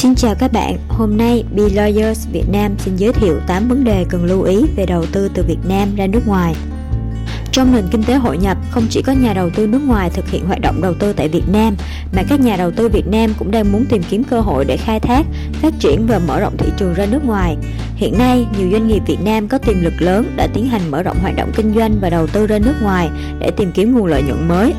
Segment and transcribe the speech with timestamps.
[0.00, 3.84] Xin chào các bạn, hôm nay Be Lawyers Việt Nam xin giới thiệu 8 vấn
[3.84, 6.54] đề cần lưu ý về đầu tư từ Việt Nam ra nước ngoài.
[7.52, 10.28] Trong nền kinh tế hội nhập, không chỉ có nhà đầu tư nước ngoài thực
[10.30, 11.76] hiện hoạt động đầu tư tại Việt Nam,
[12.16, 14.76] mà các nhà đầu tư Việt Nam cũng đang muốn tìm kiếm cơ hội để
[14.76, 17.56] khai thác, phát triển và mở rộng thị trường ra nước ngoài.
[17.96, 21.02] Hiện nay, nhiều doanh nghiệp Việt Nam có tiềm lực lớn đã tiến hành mở
[21.02, 23.08] rộng hoạt động kinh doanh và đầu tư ra nước ngoài
[23.40, 24.74] để tìm kiếm nguồn lợi nhuận mới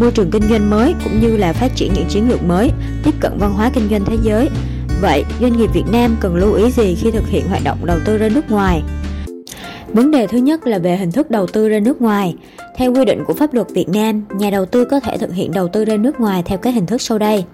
[0.00, 2.70] môi trường kinh doanh mới cũng như là phát triển những chiến lược mới,
[3.02, 4.48] tiếp cận văn hóa kinh doanh thế giới.
[5.00, 7.98] Vậy, doanh nghiệp Việt Nam cần lưu ý gì khi thực hiện hoạt động đầu
[8.04, 8.82] tư ra nước ngoài?
[9.88, 12.36] Vấn đề thứ nhất là về hình thức đầu tư ra nước ngoài.
[12.76, 15.52] Theo quy định của pháp luật Việt Nam, nhà đầu tư có thể thực hiện
[15.52, 17.44] đầu tư ra nước ngoài theo các hình thức sau đây.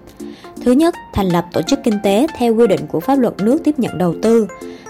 [0.65, 3.59] Thứ nhất, thành lập tổ chức kinh tế theo quy định của pháp luật nước
[3.65, 4.47] tiếp nhận đầu tư.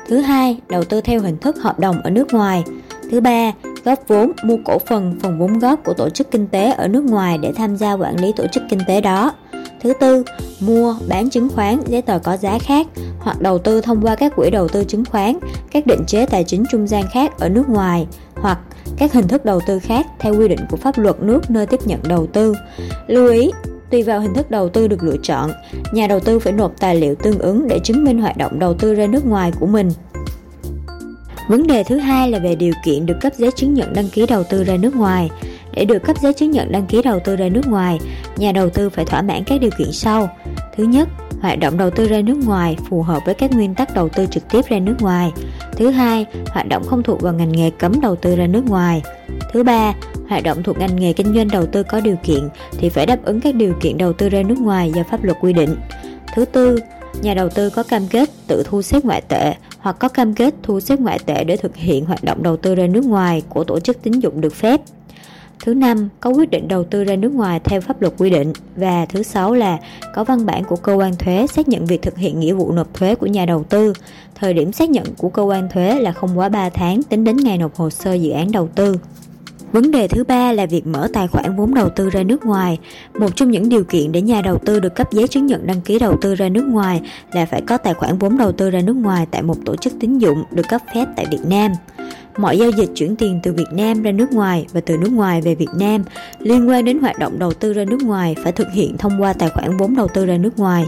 [0.08, 2.64] Thứ hai, đầu tư theo hình thức hợp đồng ở nước ngoài.
[3.10, 3.52] Thứ ba,
[3.84, 7.04] góp vốn, mua cổ phần, phần vốn góp của tổ chức kinh tế ở nước
[7.04, 9.32] ngoài để tham gia quản lý tổ chức kinh tế đó.
[9.82, 10.24] Thứ tư,
[10.60, 12.86] mua, bán chứng khoán, giấy tờ có giá khác
[13.18, 15.38] hoặc đầu tư thông qua các quỹ đầu tư chứng khoán,
[15.70, 18.58] các định chế tài chính trung gian khác ở nước ngoài hoặc
[18.96, 21.80] các hình thức đầu tư khác theo quy định của pháp luật nước nơi tiếp
[21.84, 22.54] nhận đầu tư.
[23.06, 23.50] Lưu ý,
[23.90, 25.50] tùy vào hình thức đầu tư được lựa chọn,
[25.92, 28.74] nhà đầu tư phải nộp tài liệu tương ứng để chứng minh hoạt động đầu
[28.74, 29.90] tư ra nước ngoài của mình.
[31.48, 34.26] Vấn đề thứ hai là về điều kiện được cấp giấy chứng nhận đăng ký
[34.26, 35.30] đầu tư ra nước ngoài.
[35.74, 37.98] Để được cấp giấy chứng nhận đăng ký đầu tư ra nước ngoài,
[38.36, 40.28] nhà đầu tư phải thỏa mãn các điều kiện sau.
[40.76, 41.08] Thứ nhất,
[41.40, 44.26] hoạt động đầu tư ra nước ngoài phù hợp với các nguyên tắc đầu tư
[44.30, 45.32] trực tiếp ra nước ngoài.
[45.76, 49.02] Thứ hai, hoạt động không thuộc vào ngành nghề cấm đầu tư ra nước ngoài.
[49.52, 49.94] Thứ ba,
[50.28, 52.48] hoạt động thuộc ngành nghề kinh doanh đầu tư có điều kiện
[52.78, 55.36] thì phải đáp ứng các điều kiện đầu tư ra nước ngoài do pháp luật
[55.40, 55.76] quy định.
[56.34, 56.78] Thứ tư,
[57.22, 60.54] nhà đầu tư có cam kết tự thu xếp ngoại tệ hoặc có cam kết
[60.62, 63.64] thu xếp ngoại tệ để thực hiện hoạt động đầu tư ra nước ngoài của
[63.64, 64.80] tổ chức tín dụng được phép.
[65.64, 68.52] Thứ năm, có quyết định đầu tư ra nước ngoài theo pháp luật quy định
[68.76, 69.78] và thứ sáu là
[70.14, 72.94] có văn bản của cơ quan thuế xác nhận việc thực hiện nghĩa vụ nộp
[72.94, 73.92] thuế của nhà đầu tư.
[74.34, 77.36] Thời điểm xác nhận của cơ quan thuế là không quá 3 tháng tính đến
[77.36, 78.96] ngày nộp hồ sơ dự án đầu tư.
[79.72, 82.78] Vấn đề thứ ba là việc mở tài khoản vốn đầu tư ra nước ngoài.
[83.18, 85.80] Một trong những điều kiện để nhà đầu tư được cấp giấy chứng nhận đăng
[85.80, 87.00] ký đầu tư ra nước ngoài
[87.32, 89.92] là phải có tài khoản vốn đầu tư ra nước ngoài tại một tổ chức
[90.00, 91.72] tín dụng được cấp phép tại Việt Nam.
[92.36, 95.40] Mọi giao dịch chuyển tiền từ Việt Nam ra nước ngoài và từ nước ngoài
[95.40, 96.04] về Việt Nam
[96.38, 99.32] liên quan đến hoạt động đầu tư ra nước ngoài phải thực hiện thông qua
[99.32, 100.84] tài khoản vốn đầu tư ra nước ngoài.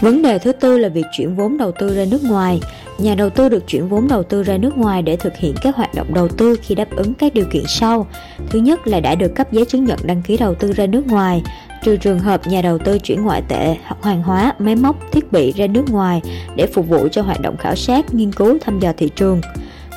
[0.00, 2.60] Vấn đề thứ tư là việc chuyển vốn đầu tư ra nước ngoài.
[2.98, 5.76] Nhà đầu tư được chuyển vốn đầu tư ra nước ngoài để thực hiện các
[5.76, 8.06] hoạt động đầu tư khi đáp ứng các điều kiện sau.
[8.50, 11.06] Thứ nhất là đã được cấp giấy chứng nhận đăng ký đầu tư ra nước
[11.06, 11.42] ngoài,
[11.82, 15.32] trừ trường hợp nhà đầu tư chuyển ngoại tệ hoặc hàng hóa, máy móc, thiết
[15.32, 16.22] bị ra nước ngoài
[16.56, 19.40] để phục vụ cho hoạt động khảo sát, nghiên cứu, thăm dò thị trường.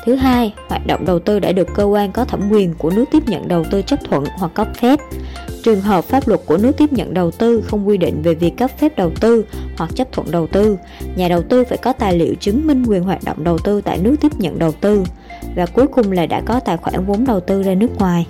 [0.04, 3.04] Thứ hai, hoạt động đầu tư đã được cơ quan có thẩm quyền của nước
[3.12, 4.98] tiếp nhận đầu tư chấp thuận hoặc cấp phép.
[5.62, 8.56] Trường hợp pháp luật của nước tiếp nhận đầu tư không quy định về việc
[8.56, 9.44] cấp phép đầu tư
[9.76, 10.78] hoặc chấp thuận đầu tư,
[11.16, 13.98] nhà đầu tư phải có tài liệu chứng minh quyền hoạt động đầu tư tại
[13.98, 15.04] nước tiếp nhận đầu tư
[15.56, 18.26] và cuối cùng là đã có tài khoản vốn đầu tư ra nước ngoài.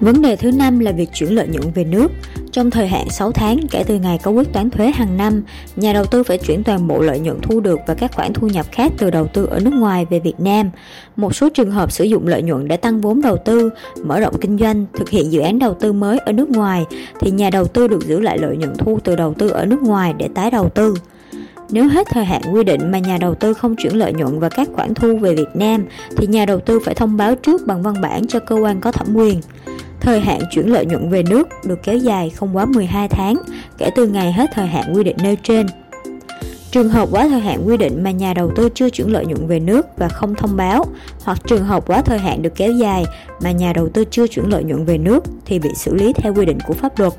[0.00, 2.12] Vấn đề thứ năm là việc chuyển lợi nhuận về nước.
[2.52, 5.42] Trong thời hạn 6 tháng kể từ ngày có quyết toán thuế hàng năm,
[5.76, 8.48] nhà đầu tư phải chuyển toàn bộ lợi nhuận thu được và các khoản thu
[8.48, 10.70] nhập khác từ đầu tư ở nước ngoài về Việt Nam.
[11.16, 13.70] Một số trường hợp sử dụng lợi nhuận để tăng vốn đầu tư,
[14.04, 16.84] mở rộng kinh doanh, thực hiện dự án đầu tư mới ở nước ngoài
[17.20, 19.82] thì nhà đầu tư được giữ lại lợi nhuận thu từ đầu tư ở nước
[19.82, 20.94] ngoài để tái đầu tư.
[21.70, 24.48] Nếu hết thời hạn quy định mà nhà đầu tư không chuyển lợi nhuận và
[24.48, 25.84] các khoản thu về Việt Nam
[26.16, 28.92] thì nhà đầu tư phải thông báo trước bằng văn bản cho cơ quan có
[28.92, 29.40] thẩm quyền.
[30.00, 33.36] Thời hạn chuyển lợi nhuận về nước được kéo dài không quá 12 tháng
[33.78, 35.66] kể từ ngày hết thời hạn quy định nêu trên.
[36.70, 39.46] Trường hợp quá thời hạn quy định mà nhà đầu tư chưa chuyển lợi nhuận
[39.46, 40.84] về nước và không thông báo,
[41.24, 43.04] hoặc trường hợp quá thời hạn được kéo dài
[43.42, 46.34] mà nhà đầu tư chưa chuyển lợi nhuận về nước thì bị xử lý theo
[46.34, 47.12] quy định của pháp luật.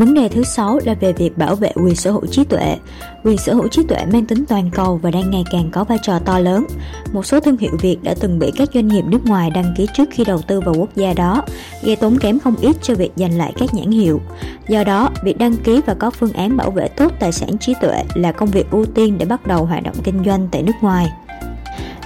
[0.00, 2.76] Vấn đề thứ sáu là về việc bảo vệ quyền sở hữu trí tuệ.
[3.24, 5.98] Quyền sở hữu trí tuệ mang tính toàn cầu và đang ngày càng có vai
[6.02, 6.66] trò to lớn.
[7.12, 9.86] Một số thương hiệu Việt đã từng bị các doanh nghiệp nước ngoài đăng ký
[9.96, 11.42] trước khi đầu tư vào quốc gia đó,
[11.82, 14.20] gây tốn kém không ít cho việc giành lại các nhãn hiệu.
[14.68, 17.74] Do đó, việc đăng ký và có phương án bảo vệ tốt tài sản trí
[17.80, 20.76] tuệ là công việc ưu tiên để bắt đầu hoạt động kinh doanh tại nước
[20.80, 21.10] ngoài.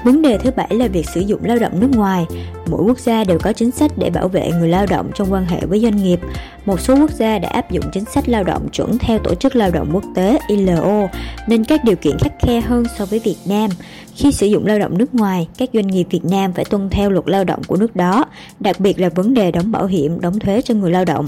[0.04, 2.26] Vấn đề thứ bảy là việc sử dụng lao động nước ngoài.
[2.70, 5.46] Mỗi quốc gia đều có chính sách để bảo vệ người lao động trong quan
[5.46, 6.20] hệ với doanh nghiệp.
[6.66, 9.56] Một số quốc gia đã áp dụng chính sách lao động chuẩn theo Tổ chức
[9.56, 11.08] Lao động Quốc tế ILO,
[11.48, 13.70] nên các điều kiện khắc khe hơn so với Việt Nam.
[14.14, 17.10] Khi sử dụng lao động nước ngoài, các doanh nghiệp Việt Nam phải tuân theo
[17.10, 18.24] luật lao động của nước đó,
[18.60, 21.26] đặc biệt là vấn đề đóng bảo hiểm, đóng thuế cho người lao động.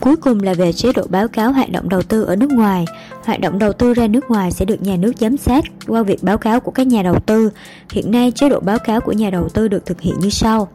[0.00, 2.84] Cuối cùng là về chế độ báo cáo hoạt động đầu tư ở nước ngoài.
[3.24, 6.22] Hoạt động đầu tư ra nước ngoài sẽ được nhà nước giám sát qua việc
[6.22, 7.50] báo cáo của các nhà đầu tư.
[7.92, 10.68] Hiện nay chế độ báo cáo của nhà đầu tư được thực hiện như sau.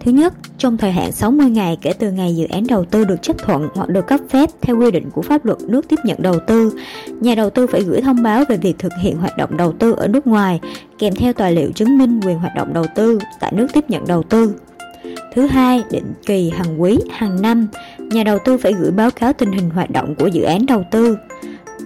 [0.00, 3.22] Thứ nhất, trong thời hạn 60 ngày kể từ ngày dự án đầu tư được
[3.22, 6.22] chấp thuận hoặc được cấp phép theo quy định của pháp luật nước tiếp nhận
[6.22, 6.72] đầu tư,
[7.20, 9.92] nhà đầu tư phải gửi thông báo về việc thực hiện hoạt động đầu tư
[9.92, 10.60] ở nước ngoài
[10.98, 14.06] kèm theo tài liệu chứng minh quyền hoạt động đầu tư tại nước tiếp nhận
[14.06, 14.54] đầu tư.
[15.34, 17.66] Thứ hai, định kỳ hàng quý, hàng năm,
[17.98, 20.84] nhà đầu tư phải gửi báo cáo tình hình hoạt động của dự án đầu
[20.90, 21.16] tư.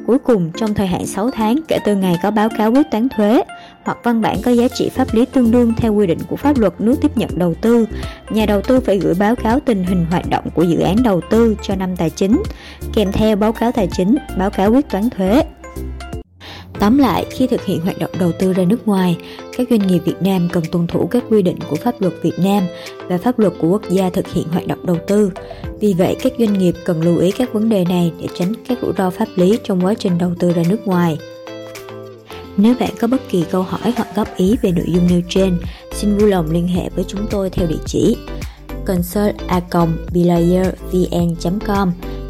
[0.07, 3.09] Cuối cùng, trong thời hạn 6 tháng kể từ ngày có báo cáo quyết toán
[3.09, 3.43] thuế
[3.83, 6.59] hoặc văn bản có giá trị pháp lý tương đương theo quy định của pháp
[6.59, 7.87] luật nước tiếp nhận đầu tư,
[8.31, 11.21] nhà đầu tư phải gửi báo cáo tình hình hoạt động của dự án đầu
[11.31, 12.43] tư cho năm tài chính,
[12.95, 15.43] kèm theo báo cáo tài chính, báo cáo quyết toán thuế.
[16.81, 19.17] Tóm lại, khi thực hiện hoạt động đầu tư ra nước ngoài,
[19.57, 22.39] các doanh nghiệp Việt Nam cần tuân thủ các quy định của pháp luật Việt
[22.39, 22.63] Nam
[23.09, 25.31] và pháp luật của quốc gia thực hiện hoạt động đầu tư.
[25.81, 28.79] Vì vậy, các doanh nghiệp cần lưu ý các vấn đề này để tránh các
[28.83, 31.19] rủi ro pháp lý trong quá trình đầu tư ra nước ngoài.
[32.57, 35.59] Nếu bạn có bất kỳ câu hỏi hoặc góp ý về nội dung nêu trên,
[35.93, 38.17] xin vui lòng liên hệ với chúng tôi theo địa chỉ
[38.87, 39.37] consult
[39.71, 39.97] com